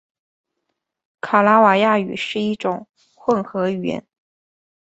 [1.21, 4.03] 卡拉瓦亚语是一种混合语言。